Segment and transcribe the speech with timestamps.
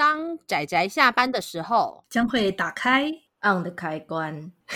[0.00, 3.12] 当仔仔下班的时候，将会打开
[3.42, 4.50] on 的开关。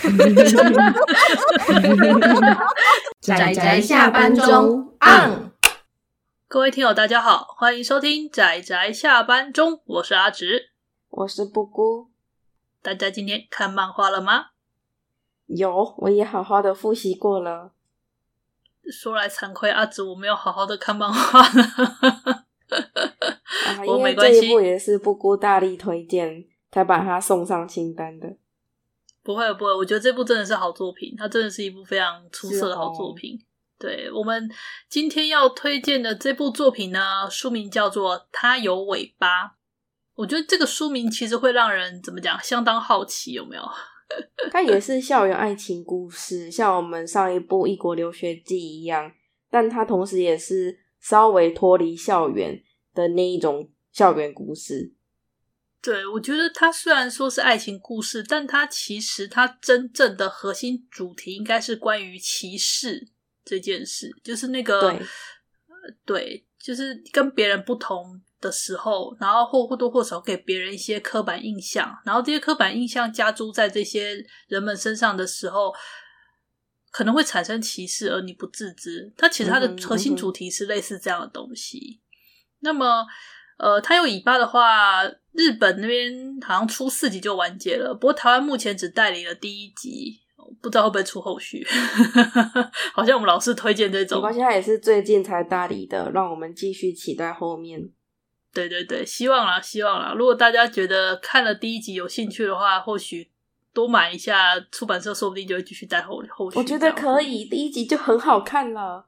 [3.22, 5.50] 仔仔下班中 on。
[6.46, 10.72] 各位听友，大家好，欢迎收听仔仔下班中，我是阿直，
[11.08, 12.10] 我是布姑。
[12.82, 14.48] 大家今天看漫画了吗？
[15.46, 17.72] 有，我也好好的复习过了。
[18.92, 21.40] 说来惭愧，阿直我没有好好的看漫画
[23.72, 23.78] 呢。
[23.78, 28.36] 啊，因为这一部也是不姑大力推荐，才把它送上清单的。
[29.22, 33.34] 不会不会，我觉得这部真的是好作品，它真的是一部非常出色的好作品。
[33.36, 33.40] 哦、
[33.78, 34.50] 对，我们
[34.88, 39.44] 今天要推荐的这部作品呢，书名叫做《它有尾巴》。
[40.14, 43.62] 我觉得这个书名其实会让人怎么讲，相当好奇，有没有？
[44.52, 49.10] 它也是校园爱情故事，像我们上一部《异国留学记》一样，
[49.50, 52.62] 但它同时也是稍微脱离校园。
[52.94, 54.92] 的那一种校园故事，
[55.82, 63.08] 对，我觉得它虽然说是爱情故事，但它其实它真正的核心主题应该是关于歧视
[63.44, 65.02] 这件事，就是那个对，
[66.06, 75.74] 对，就是跟别人不同的时候，然后或或多或少给别人一些刻板印象，然后这些刻板印象加诸在这些人们身上的时候，
[76.90, 79.12] 可能会产生歧视，而你不自知。
[79.16, 82.00] 它其实它的核心主题是类似这样的东西。
[82.64, 83.06] 嗯那么，
[83.58, 87.94] 呃，它有尾巴的话，日本那边好像出四集就完结了。
[87.94, 90.20] 不过台湾目前只代理了第一集，
[90.62, 91.64] 不知道会不会出后续。
[92.94, 97.90] 好像我们老是推荐这种，没关系，它也是最近才代理的，让我们继续期待后面。
[98.52, 100.14] 对对对，希望啦，希望啦。
[100.16, 103.30] 如果大家觉得看了第一集有兴趣的话，或许
[103.72, 106.58] 多买一下，出版社说不定就会继续带后后续。
[106.58, 109.06] 我觉得可以，第一集就很好看了。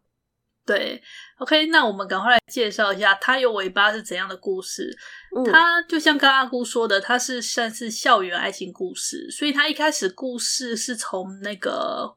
[0.66, 1.00] 对
[1.38, 4.92] ，OK，那我们赶快来介绍一下《它有尾巴》是怎样的故事。
[5.36, 12.16] 嗯、它就像刚刚阿姑说的，它是算是校园爱情故事，所以它一开始故事是从那个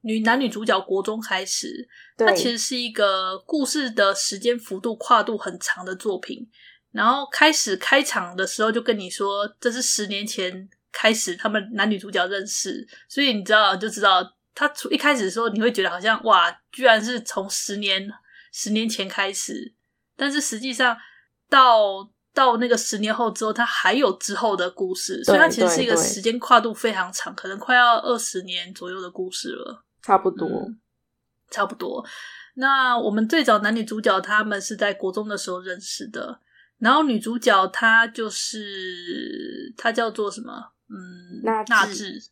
[0.00, 1.86] 女男女主角国中开始。
[2.16, 6.48] 它其实是一个故事的时间幅度跨度很长的作品。
[6.92, 14.36] 然后开始开场的时候就跟你说，这是十年前开始他们男女主角认识，所以你知道就知道。
[14.60, 18.12] 他从一开始的时候，你会觉得好像哇，居然是从十年
[18.52, 19.72] 十年前开始，
[20.14, 20.94] 但是实际上
[21.48, 30.78] 到到那个十年后之后，他还有之后的故事，所以它其实是一个时间跨度非常长，可能快要二十年左右的故事了，差不多，嗯，
[31.50, 32.06] 差不多。
[32.56, 36.38] 那我们最早男女主角他们是在国中的时候认识的，
[36.76, 40.72] 然后女主角她就是她叫做什么？
[40.90, 42.22] 嗯，娜娜智，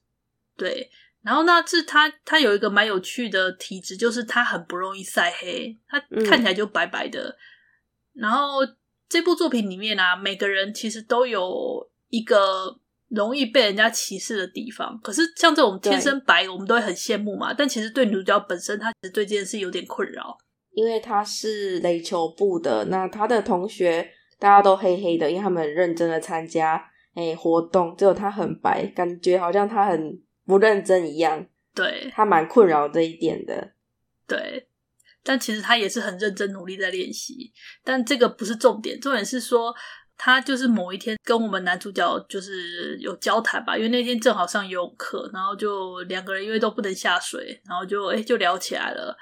[0.58, 0.90] 对。
[1.20, 7.28] 然后那是他，他有一个蛮有趣的体质，就是他很不容易晒黑，他看起来就白白的。
[7.28, 8.60] 嗯、然后
[9.08, 12.78] 这部作品里面啊，每个人其实都有一个
[13.08, 14.98] 容易被人家歧视的地方。
[15.02, 17.52] 可是像这种天生白，我们都会很羡慕嘛。
[17.52, 20.38] 但其实对女主角本身，她其实对这件事有点困扰，
[20.70, 24.08] 因为她是垒球部的，那她的同学
[24.38, 26.82] 大家都黑黑的，因为他们很认真的参加
[27.16, 30.22] 诶活动，只有她很白，感觉好像她很。
[30.48, 33.72] 不认真一样，对，他蛮困扰这一点的，
[34.26, 34.66] 对，
[35.22, 37.52] 但其实他也是很认真努力在练习，
[37.84, 39.74] 但这个不是重点，重点是说
[40.16, 49.14] 他就是某一天跟我们男主角就是有交谈吧，因为那天正好上游泳课，然后就两个人因为都不能下水，然后就诶就聊起来了，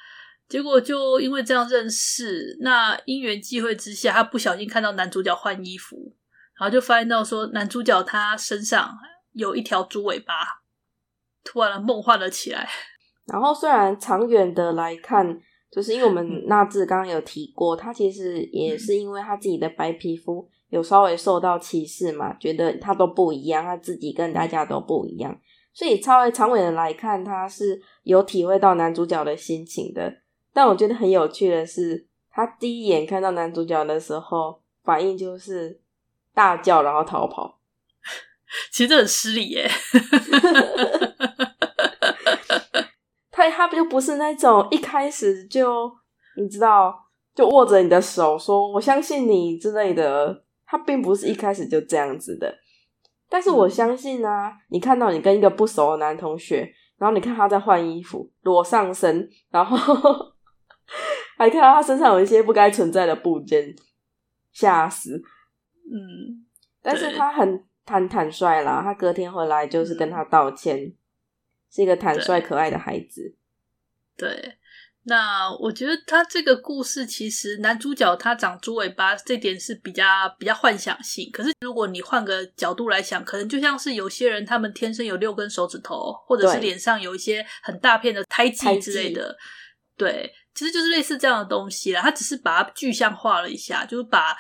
[0.49, 6.15] 结果就因为这样认识，那因缘际会之下，他不小心看到男主角换衣服，
[6.57, 8.97] 然后就发现到说男主角他身上
[9.33, 10.63] 有一条猪尾巴。
[11.47, 12.69] 突然梦幻了起来。
[13.27, 15.41] 然后，虽然长远的来看，
[15.71, 25.37] 就是因为我们娜智刚刚有提过，他其实也是因为他自己的白皮肤有稍微受到歧视嘛，觉得他都不一样，他自己跟大家都不一样，
[25.73, 30.23] 所以稍微长远的来看，他是有体会到男主角的心情的。
[30.53, 35.81] 但我觉得很有趣的是，他第一眼看到男主角的时候，反应就是
[36.33, 37.59] 大叫，然后逃跑。
[38.71, 39.69] 其实这很失礼耶。
[43.37, 45.93] 他他就不是那种一开始就
[46.39, 46.97] 你知道
[47.35, 52.53] 就握着你的手说我相信你之类的，他并不是一开始就这样子的。
[53.29, 56.67] 但是我相信啊，你看到你跟一个不熟的男同学，
[56.97, 59.77] 然后你看他在换衣服，裸上身，然后
[61.37, 63.75] 还看到他身上有一些不该存在的部件，
[64.53, 65.23] 吓死。
[65.85, 66.47] 嗯，
[66.83, 67.65] 但是他很。
[67.89, 70.96] 坦坦率啦，他隔天回来就是跟他道歉，嗯、
[71.77, 73.37] 是一个坦率可爱的孩子。
[74.17, 74.57] 对，
[75.03, 80.03] 那我觉得他这个故事其实男主角他长猪尾巴这点是比较
[80.39, 81.31] 比较幻想性。
[81.31, 89.37] 可是如果你换个角度来想，可能就像是有些人他们天生有六根手指头，或者是脸上有一些很大片的胎记之类的。
[89.99, 92.01] 对，其实就是类似这样的东西啦。
[92.01, 94.35] 他只是把它具象化了一下，就是把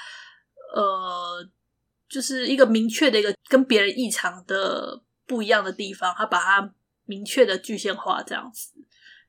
[0.74, 1.46] 呃，
[2.08, 6.74] 就是一个明确的一个跟别人异常的不一样的地方，他把它
[7.06, 8.72] 明确的具象化这样子。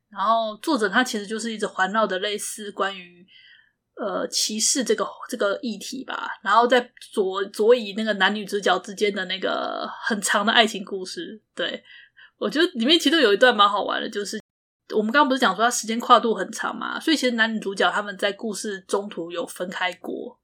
[0.10, 3.28] 然后作者他其实就是一直环绕的类似关于
[3.96, 11.42] 呃歧视这个这个议题吧，然后在左左以那个男女主角之间的那个很长的爱情故事。
[11.54, 11.84] 对，
[12.38, 14.42] 我觉得里面其实有一段蛮好玩的，就是
[14.96, 20.40] 我们刚刚不是讲说他时间跨度很长嘛，所以其实男女主角他们在故事中途有分开过，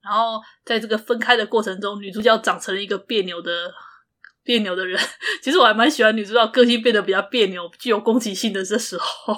[0.00, 3.52] 然后在这个分开的过程中，女主角长成了一个别扭的。
[4.48, 4.98] 别扭的人，
[5.44, 9.34] 其实我还蛮喜欢女主角个性变得比较别扭、具有攻击性的这时候。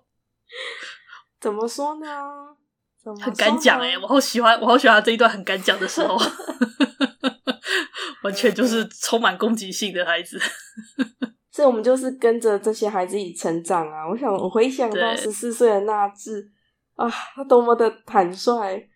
[1.40, 2.06] 怎么说呢？
[3.22, 6.18] 很敢讲哎、欸，我好喜欢，我好喜欢他这一段很敢讲的时候，
[8.24, 10.38] 完全就是充满攻击性的孩子。
[11.50, 14.06] 所以，我们就是跟着这些孩子一起成长啊！
[14.06, 16.50] 我想，我回想到十四岁的那智
[16.96, 18.86] 啊，他多么的坦率，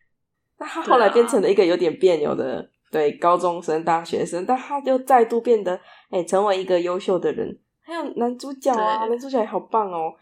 [0.59, 2.71] 那他后来变成了一个有点别扭的。
[2.91, 7.59] 对，高中生、大学生，但他就再度变得，哎，成为一个优秀的人。
[7.83, 10.15] 还有男主角啊，男主角也好棒哦。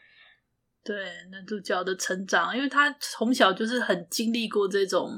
[0.83, 0.97] 对，
[1.31, 5.11] 男主角的成长，因为他从小就是很经历过这种，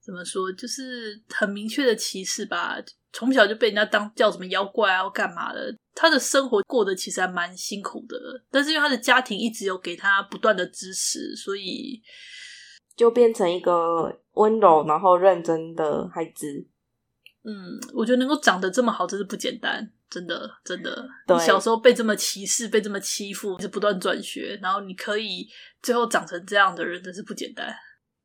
[0.00, 2.76] 怎么说，就是很明确的歧视吧。
[3.12, 5.74] 从小就被人家当叫什么妖怪啊，或干嘛的。
[5.94, 8.16] 他的生活过得其实还蛮辛苦的，
[8.50, 12.00] 但是因为他的家庭一直有给他不断的支持，所以。
[12.96, 16.66] 就变成一个温柔然后认真的孩子。
[17.44, 21.08] 嗯，我觉得能够长得这么好，真是不简单，真的真的。
[21.28, 25.46] 你小时候被这么歧视，被这么欺负，一直不断转学，然后你可以
[25.80, 27.72] 最后长成这样的人，真是不简单。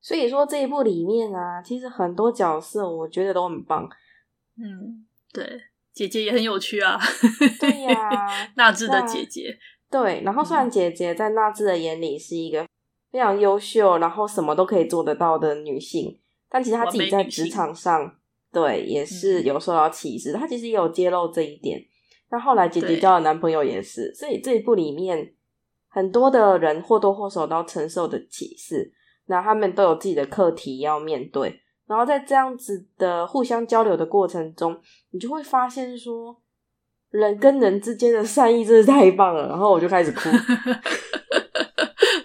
[0.01, 3.87] 所以说这一部里面啊，其实很多角色我觉得都很棒。
[4.57, 5.61] 嗯，对，
[5.93, 6.99] 姐姐也很有趣啊。
[7.59, 9.55] 对呀、啊，娜智的姐姐。
[9.91, 12.65] 对，然后虽然姐姐在纳智的眼里是一个。
[13.11, 16.17] 非常优秀，然后什么都可以做得到的女性，
[16.49, 18.15] 但其实她自己在职场上，
[18.51, 20.31] 对，也是有受到歧视。
[20.31, 21.83] 她其实也有揭露这一点。
[22.29, 25.33] 那后来姐姐交的男朋友也是，所以这一部里面
[25.89, 28.93] 很多的人或多或少都承受的歧视，
[29.25, 31.59] 那他们都有自己的课题要面对。
[31.87, 34.79] 然后在这样子的互相交流的过程中，
[35.09, 36.41] 你就会发现说，
[37.09, 39.49] 人跟人之间的善意真是太棒了。
[39.49, 40.19] 然后我就开始哭。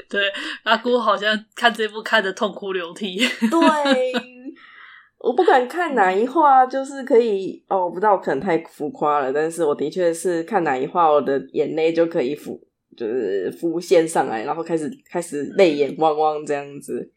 [0.09, 0.23] 对，
[0.63, 3.19] 阿姑好像看这部看的痛哭流涕。
[3.19, 4.13] 对，
[5.19, 12.61] 我不管看哪一话，就是可以哦，我不知道可能太浮夸了，但是我的确是看哪一话，我的眼泪就可以浮，
[12.97, 17.13] 就是浮现上来，然后开始开始泪眼汪汪这样子。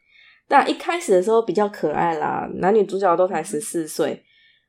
[0.47, 4.23] 但一开始的时候比较可爱啦，男女主角都才十四岁。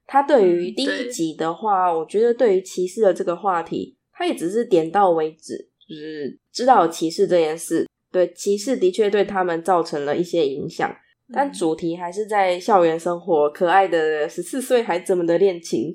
[0.07, 5.57] 他对于第一集的话，我觉得对于歧视的这个话题，他也只是点到为止，
[5.89, 7.87] 就是知道有歧视这件事。
[8.13, 10.93] 对，歧视的确对他们造成了一些影响，
[11.33, 15.95] 但主题还是在校园生活，可爱的十四岁孩子们的恋情。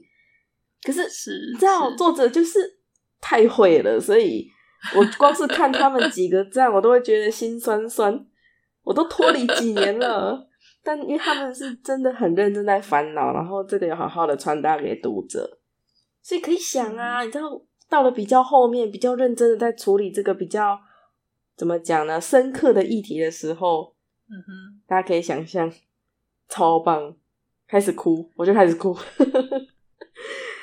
[0.82, 2.80] 可是，是你知道作者就是
[3.20, 4.48] 太会了，所以
[4.96, 8.26] 我光是看他们几个这样，我都会觉得心酸酸。
[8.84, 10.48] 我都脱离几年了，
[10.84, 15.60] 但因为他们是真的很认真在烦恼，然后这个有好好的传达给读者，
[16.22, 20.80] 所以可以想啊，你知道到了比较后面，比较认真的在处理这个比较。
[21.56, 22.20] 怎么讲呢？
[22.20, 23.96] 深刻的议题的时候，
[24.30, 25.72] 嗯哼，大家可以想象，
[26.50, 27.16] 超棒，
[27.68, 28.98] 开始哭，我就开始哭。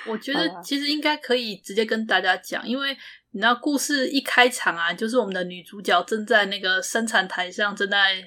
[0.08, 2.96] 我觉得其实应该可以直接跟大家讲，因为
[3.30, 8.22] 你知道，故事一开场啊，就是我们的女主角正在那个生产台上正在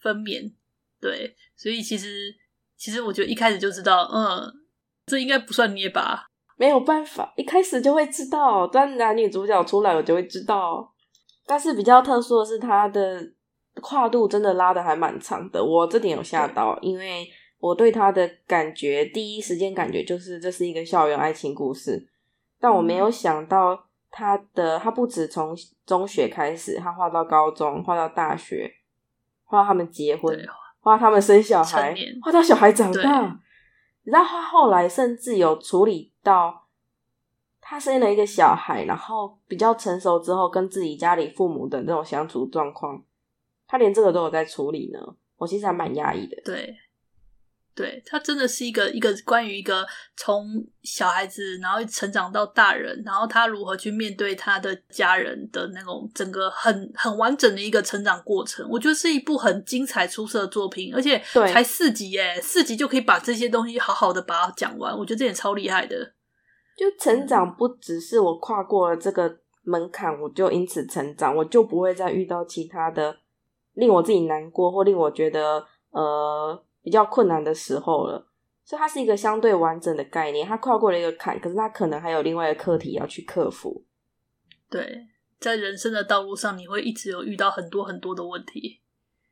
[0.00, 0.52] 分娩，
[1.00, 2.34] 对，所以其实
[2.76, 4.52] 其实我觉得一开始就知道，嗯，
[5.06, 6.26] 这应该不算捏吧？
[6.56, 10.91] 没有办法，一开始就会知道，当男女主角出来，我就会知道。
[11.46, 13.20] 但是比较特殊的是，它的
[13.80, 22.08] 跨度真的拉的还蛮长的，我这点有吓到，因为我对它的感觉，第一时间感觉就是这是一个校园爱情故事，
[22.60, 28.70] 但我没有想到它的，它不止从中学开始，它画到高中，画到大学，
[29.44, 30.38] 画到他们结婚，
[30.80, 33.38] 画到他们生小孩，画到小孩长大，
[34.04, 36.61] 然后他后来甚至有处理到。
[37.72, 43.02] 他生了一个小孩，然后比较成熟之后，跟自己家里父母的那种相处状况，
[43.66, 44.98] 他连这个都有在处理呢。
[45.38, 46.36] 我其实还蛮压抑的。
[46.44, 46.76] 对，
[47.74, 49.86] 对，他真的是一个一个关于一个
[50.18, 58.68] 从小孩子然后成长到大人，然后他如何去面对他的家人的那种整个很很完整的一个成长过程。
[58.68, 61.18] 我觉得是一部很精彩出色的作品，而且
[61.50, 64.94] 才四集耶，四集就可以把这些东西好好的把它讲完。
[64.94, 66.12] 我觉得这点超厉害的。
[66.76, 73.16] 就成长不只是我跨过了这个门槛，我就因此成长，我就不会再遇到其他的
[73.74, 76.64] 令我自己难过或令我觉得呃。
[76.84, 78.26] 比较困难的时候了，
[78.64, 80.44] 所以它是一个相对完整的概念。
[80.44, 83.84] 它跨过了一个坎，可是它可能还有另外一个课题要去克服。
[84.68, 85.06] 对，
[85.38, 88.80] 在人生的道路上，你会一直有遇到很多很多的问题。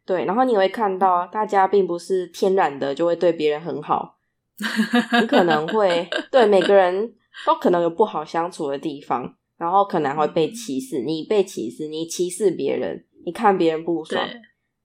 [0.07, 4.21] 对，然后你会看到大家并不是天然的就会对别人很好，
[5.21, 7.13] 你可能会对每个人
[7.47, 11.03] 都可能有不好相处的地方，然后可能会被歧视。
[11.03, 14.29] 你被歧视，你歧视别人，你看别人不爽。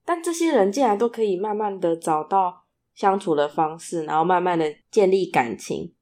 [0.06, 5.94] 但这些人竟然都可以慢慢的找到相处的方式，然后慢慢的建立感情，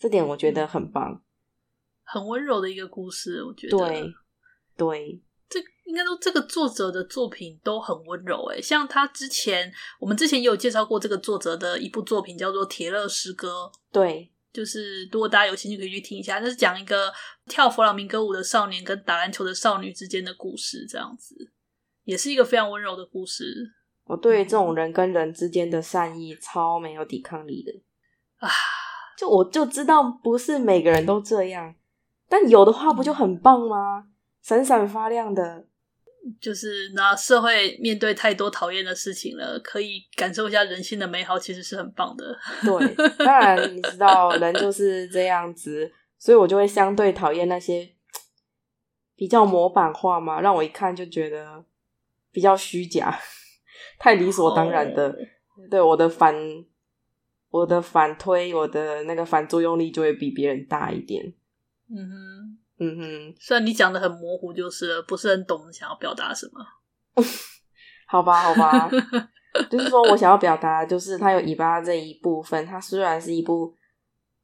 [0.00, 1.22] 这点我觉得很棒，
[2.02, 3.44] 很温柔的一个故事。
[3.44, 4.12] 我觉得，对，
[4.76, 8.46] 对，这应该说这个作者的作品都很温柔。
[8.46, 13.70] 诶，像他之前，我们之前也有介绍过这个作者的一部作品，叫做《铁勒诗歌》。
[13.92, 17.12] 对，就是如果大家有兴趣可以去听一下，那是讲一个
[17.46, 21.52] 跳弗朗明哥舞的少年跟打篮球的少女之间的故事，这样子。
[22.04, 23.72] 也是一个非常温柔的故事。
[24.04, 27.72] 我对这种人跟人之间的善意超没有抵抗力的
[28.44, 28.50] 啊！
[29.16, 31.74] 就我就知道不是每个人都这样，
[32.28, 34.08] 但有的话不就很棒吗？
[34.42, 35.66] 闪闪发亮的，
[36.40, 42.38] 就是那社会面对太多讨厌的事情了，可以感受一下人性的美好，其实是很棒的。
[42.62, 47.90] 对，当然你知道人就是这样子，所以我就会相对讨厌那些
[49.14, 51.64] 比较模板化嘛，让我一看就觉得。
[52.34, 53.14] 比较虚假，
[53.98, 55.70] 太理所当然的，oh.
[55.70, 56.34] 对我的反，
[57.50, 61.22] 我的反推，我的那个反作用力就会比别人大一点。
[61.90, 66.66] 嗯哼，嗯哼，虽然你讲的很模糊，就是不是很懂你想要表达什么。
[68.08, 68.90] 好吧，好吧，
[69.70, 73.76] 就是说我想要表达，就是它有尾巴这一部分，它虽然是一部，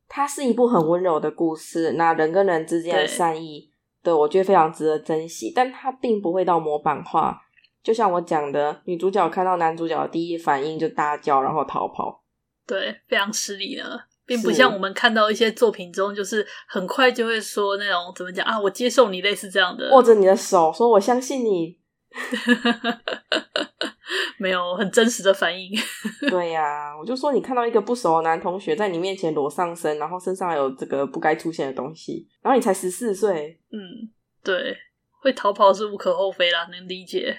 [0.07, 7.42] 它是一部很温柔的故事，那人跟人之间的善意，对，对我觉得非常值得珍惜，但它并不会到模板化。
[7.83, 12.23] 就像我讲的，女主角看到男主角的第一反应就大叫，然后逃跑，
[12.66, 21.78] 对，非常失礼呢，并不像我们看到一些作品中，就是很快就会说那种怎么讲啊，我接受你，类似这样的，握着你的手说我相信你，
[24.37, 25.73] 没有很真实的反应。
[26.28, 34.11] 对呀、啊，我就说你看到一个不熟的男同学在你面前裸上身，然后身上还有这个不该出现的东西，然后你才十四岁，嗯，
[34.44, 34.76] 对，
[35.23, 37.35] 会逃跑是无可厚非啦，能理解。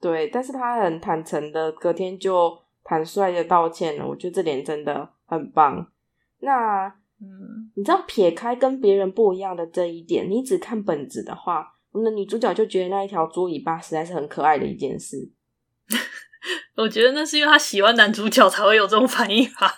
[0.00, 4.04] 对，但是他很坦诚的，隔天就坦率的道歉了。
[4.04, 5.86] 我觉得这点真的很棒。
[6.42, 6.86] 那，
[7.20, 15.30] 嗯，你知道撇开跟别人不一样的这一点，你只看本子的话，我们的女主角就觉得那一条猪尾巴实在是很可爱的一件事。
[16.76, 19.72] 我觉得那是因为她喜欢男主角才会有这种反应吧。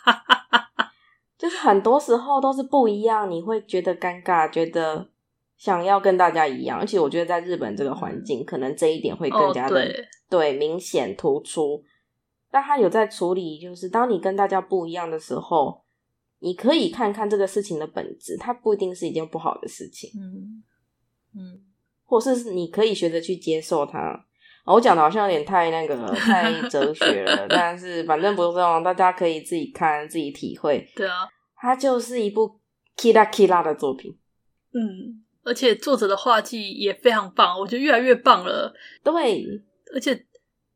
[1.38, 5.08] 就是很多时候都是不一样，你会觉得尴尬，觉得。
[5.56, 9.88] 想要跟大家一样，而且我觉得在日本这个环境，可能这一点会更加的、
[10.28, 11.82] 对明显突出。
[12.50, 15.83] 但他有在处理，就是当你跟大家不一样的时候，
[16.44, 20.10] 你可以看看这个事情的本质，它不一定是一件不好的事情。
[20.14, 20.62] 嗯
[21.34, 21.60] 嗯，
[22.04, 24.26] 或是你可以学着去接受它。
[24.66, 30.86] 我讲的好像有点太那个 太哲学了，但是反正不是这样，大家可以自己看自己体会。
[30.94, 32.60] 对啊，它就是一部
[32.96, 34.16] kira kira 的作品。
[34.72, 35.24] 嗯。
[35.46, 38.72] 而且作者的画技也非常棒，我觉得越来越棒了。
[39.02, 39.46] 对，
[39.92, 40.24] 而且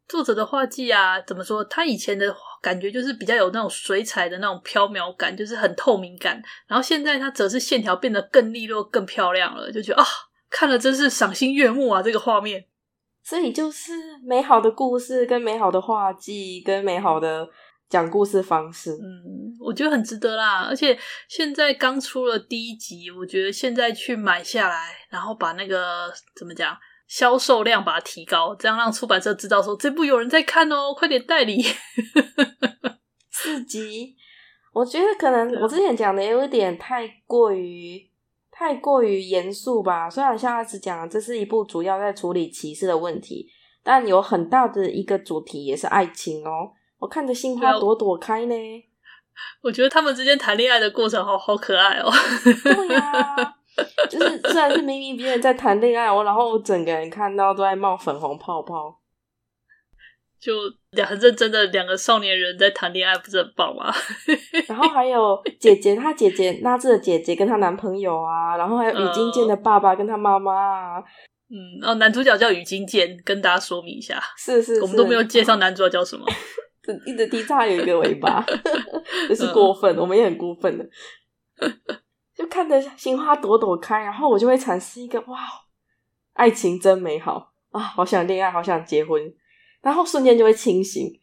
[0.06, 1.64] 作者的画技啊，怎么说？
[1.64, 6.42] 他以前的感觉就是比较有那种水彩的那种飘渺感，就是很透明感。
[6.66, 10.06] 然后现在它则是线条变得更利落、更漂亮了，就觉得啊，
[10.50, 12.02] 看了真是赏心悦目啊！
[12.02, 12.64] 这个画面，
[13.22, 17.48] 所以就是美好的故事，跟美好的画技，跟美好的。
[17.90, 20.66] 讲故事方式，嗯，我觉得很值得啦。
[20.68, 20.94] 而且
[21.26, 26.76] 现在刚出了第一集，我觉得现在去买下来，然后把那个怎么讲
[27.08, 31.64] 销售量把它提高，这样让出版社知道说这部有人在看哦，快点代理。
[33.30, 34.14] 四集，
[34.72, 38.08] 我觉得可能我之前讲的有一点太过于
[38.50, 40.10] 太过于严肃吧。
[40.10, 43.48] 虽然像他只讲这是一部主要在处理歧视的问题，
[43.82, 46.72] 但有很大的一个主题也是爱情哦。
[46.98, 48.54] 我看着心花朵朵开呢，
[49.62, 52.10] 我觉得他们之间谈恋爱的过程好好可爱哦。
[52.44, 53.57] 对呀、啊，
[54.08, 58.98] 就是虽然是明明别人在谈恋爱，我然后我整个人看到都在冒粉红泡泡。
[60.40, 60.52] 就
[60.92, 63.92] 两很认真的两个少年人在谈恋爱，不是很棒吗？
[64.68, 71.02] 然后还有姐姐，她姐姐娜智的姐姐跟她男朋友啊，然后还有宇金健的爸爸跟他妈妈啊。
[71.50, 74.22] 嗯，哦，男主角叫宇金健，跟大家说明一下。
[74.36, 76.24] 是是是，我们都没有介绍男主角叫什么。
[77.04, 78.46] 一直提他有一个尾巴，
[79.28, 80.84] 这是过分，嗯、我们也很过分的。
[82.38, 85.36] 就看着心花朵朵开，然后我就会产生一个哇，
[86.34, 89.34] 爱情真美好啊，好想恋爱，好想结婚。
[89.82, 91.20] 然后瞬间就会清醒，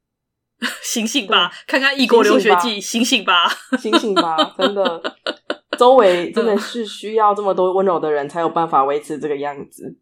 [0.82, 3.46] 醒醒吧，看看异国留学记，醒醒吧，
[3.78, 5.16] 醒醒吧，真的，
[5.78, 9.98] 周围真的是需要这么多温柔的人才有办法维持这个样子。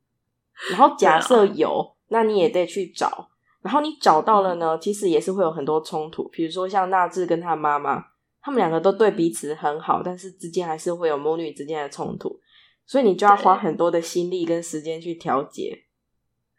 [0.70, 3.30] 然后假设有，那你也得去找。
[3.62, 8.04] 然后你找到了呢，其实也是会有很多冲突，比如说像纳智跟他妈妈，
[8.42, 12.40] 他们两个都对彼此很好，但是之间还是会有母女之间的冲突，
[12.84, 15.84] 所以你就要花很多的心力跟时间去调节。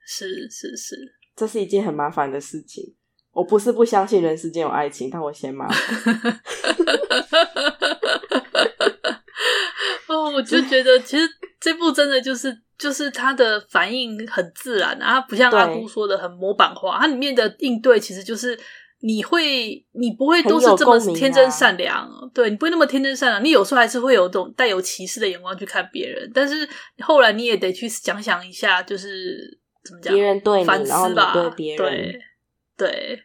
[0.05, 0.95] 是是是。
[1.35, 2.95] 这是一件很麻烦的事情。
[3.31, 6.41] 我不是不相信人世间有爱情，但我嫌麻烦。
[10.07, 11.27] 哦，我就觉得其实
[11.59, 16.99] 这部真的就是就是他的反应很自然啊，不像阿姑说的很模板化。
[16.99, 18.55] 它里面的应对其实就是
[19.03, 23.43] 你会，你不会都是这么天真善良，啊、对你不会那么天真善良。
[23.43, 26.67] 你有时候还是会有这种带有歧视的眼光去看别人，但是
[26.99, 29.59] 后来你也得去想想一下，就是。
[29.85, 30.13] 怎么讲？
[30.13, 32.21] 别人对你，反思吧，对别人，对，
[32.77, 33.19] 对，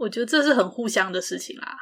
[0.00, 1.76] 我觉得这是很互相的事情啦。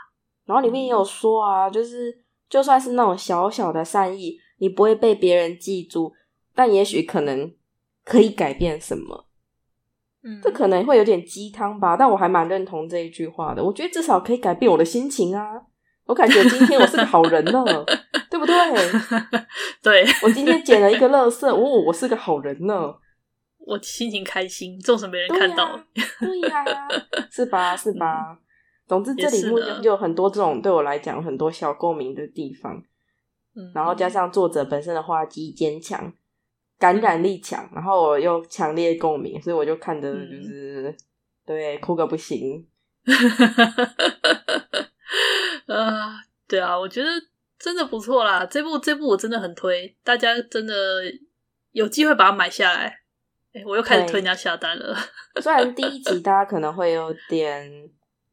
[0.45, 2.13] 然后里面也有说啊，就是
[2.51, 6.13] 就算是那种小小的善意，你不会被别人记住，
[6.53, 7.55] 但也许可能
[8.05, 9.29] 可以改变什么。
[10.26, 13.62] 嗯，这可能会有点鸡汤吧，但我还蛮认同这一句话的。
[13.64, 15.62] 我觉得至少可以改变我的心情啊。
[16.06, 17.64] 我感觉今天我是个好人呢，
[18.30, 18.54] 对不对？
[19.83, 22.95] 对，我今天捡了一个垃圾，哦，我是个好人呢。
[23.59, 25.76] 我心情开心，纵使没人看到，
[26.21, 26.88] 对呀、啊啊，
[27.30, 27.76] 是吧？
[27.76, 28.30] 是吧？
[28.30, 28.38] 嗯、
[28.87, 32.80] 总之，这里面就有很多这种对我来讲很多小共鸣的地方。
[33.56, 36.12] 嗯，然后加上作者本身的画技坚强，
[36.78, 40.97] 感染力强，然后我又强烈共鸣，所以我就看的就是、嗯、
[41.47, 42.66] 对哭个不行。
[45.66, 47.09] 啊，对啊，我觉得
[47.59, 50.75] 真的不错啦，这部这部我真的很推，大家真的
[51.73, 53.00] 有机会把它买下来。
[53.65, 54.95] 我又开始推人家下单了。
[55.41, 57.89] 虽然第一集 大家可能会有点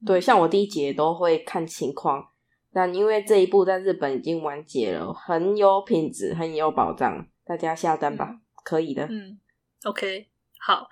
[0.06, 2.27] 对，像我第一集也都会看情况，
[2.73, 9.06] 但因为这一部在日本已经完结了，很有品质，很有保障，大家下单吧，可以的。
[9.06, 9.39] 嗯
[9.84, 10.29] ，OK，
[10.60, 10.88] 好，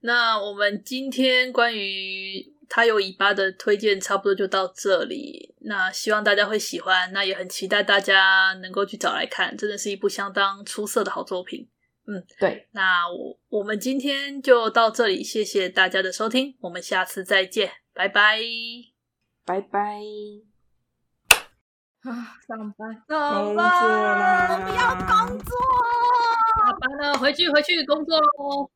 [0.00, 5.54] 那我们今天关于他有尾巴的推荐差不多就到这里。
[5.60, 11.68] 那希望大家会喜欢，那也很期待大家能够去找来看，真的是一部相当出色的好作品。
[12.08, 18.40] 嗯，对，那我我们今天就到这里，谢谢大家的收听，我们下次再见，拜拜，
[19.44, 20.55] 拜拜。
[22.08, 25.56] 啊，上班，上班，我不要工作，
[26.64, 28.70] 下班了，回去回去工作喽。